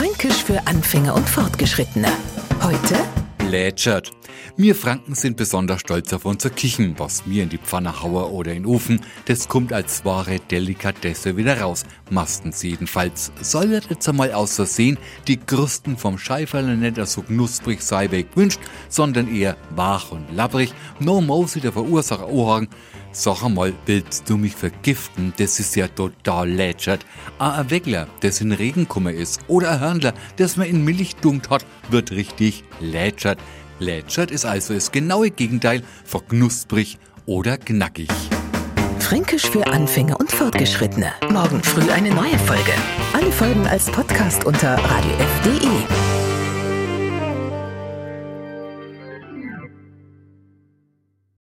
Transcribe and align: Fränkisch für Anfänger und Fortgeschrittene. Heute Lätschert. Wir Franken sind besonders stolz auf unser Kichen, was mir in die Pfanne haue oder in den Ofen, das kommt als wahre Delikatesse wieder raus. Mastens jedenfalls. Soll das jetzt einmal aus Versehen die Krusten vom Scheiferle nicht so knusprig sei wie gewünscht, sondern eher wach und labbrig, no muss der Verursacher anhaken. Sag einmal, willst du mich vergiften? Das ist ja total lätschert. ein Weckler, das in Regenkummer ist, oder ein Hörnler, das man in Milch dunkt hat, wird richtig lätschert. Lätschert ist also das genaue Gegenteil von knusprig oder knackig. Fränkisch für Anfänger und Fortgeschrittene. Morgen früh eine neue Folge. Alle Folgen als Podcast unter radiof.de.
Fränkisch 0.00 0.44
für 0.44 0.66
Anfänger 0.66 1.14
und 1.14 1.28
Fortgeschrittene. 1.28 2.08
Heute 2.62 2.96
Lätschert. 3.50 4.12
Wir 4.56 4.74
Franken 4.74 5.14
sind 5.14 5.36
besonders 5.36 5.80
stolz 5.80 6.10
auf 6.14 6.24
unser 6.24 6.48
Kichen, 6.48 6.94
was 6.98 7.26
mir 7.26 7.42
in 7.42 7.50
die 7.50 7.58
Pfanne 7.58 8.02
haue 8.02 8.30
oder 8.30 8.52
in 8.52 8.62
den 8.62 8.72
Ofen, 8.72 9.02
das 9.26 9.48
kommt 9.48 9.74
als 9.74 10.02
wahre 10.06 10.38
Delikatesse 10.38 11.36
wieder 11.36 11.60
raus. 11.60 11.84
Mastens 12.08 12.62
jedenfalls. 12.62 13.30
Soll 13.42 13.72
das 13.72 13.90
jetzt 13.90 14.08
einmal 14.08 14.32
aus 14.32 14.56
Versehen 14.56 14.96
die 15.26 15.36
Krusten 15.36 15.98
vom 15.98 16.16
Scheiferle 16.16 16.78
nicht 16.78 16.96
so 17.06 17.20
knusprig 17.20 17.82
sei 17.82 18.10
wie 18.10 18.24
gewünscht, 18.24 18.60
sondern 18.88 19.28
eher 19.34 19.58
wach 19.76 20.12
und 20.12 20.34
labbrig, 20.34 20.72
no 20.98 21.20
muss 21.20 21.52
der 21.52 21.72
Verursacher 21.72 22.26
anhaken. 22.26 22.68
Sag 23.12 23.42
einmal, 23.42 23.74
willst 23.86 24.30
du 24.30 24.36
mich 24.36 24.54
vergiften? 24.54 25.32
Das 25.36 25.58
ist 25.58 25.74
ja 25.74 25.88
total 25.88 26.48
lätschert. 26.48 27.04
ein 27.38 27.70
Weckler, 27.70 28.06
das 28.20 28.40
in 28.40 28.52
Regenkummer 28.52 29.12
ist, 29.12 29.40
oder 29.48 29.72
ein 29.72 29.80
Hörnler, 29.80 30.14
das 30.36 30.56
man 30.56 30.68
in 30.68 30.84
Milch 30.84 31.16
dunkt 31.16 31.50
hat, 31.50 31.66
wird 31.90 32.12
richtig 32.12 32.62
lätschert. 32.78 33.38
Lätschert 33.80 34.30
ist 34.30 34.44
also 34.44 34.74
das 34.74 34.92
genaue 34.92 35.30
Gegenteil 35.30 35.82
von 36.04 36.26
knusprig 36.28 36.98
oder 37.26 37.56
knackig. 37.56 38.08
Fränkisch 39.00 39.50
für 39.50 39.66
Anfänger 39.66 40.20
und 40.20 40.30
Fortgeschrittene. 40.30 41.12
Morgen 41.30 41.62
früh 41.64 41.90
eine 41.90 42.14
neue 42.14 42.38
Folge. 42.38 42.72
Alle 43.12 43.32
Folgen 43.32 43.66
als 43.66 43.90
Podcast 43.90 44.44
unter 44.44 44.76
radiof.de. 44.76 45.69